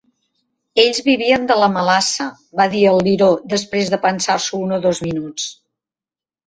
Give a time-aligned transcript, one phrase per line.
[0.83, 2.27] "Ells vivien de la melassa",
[2.63, 5.49] va dir el Liró, després de pensar-s'ho un o dos minuts.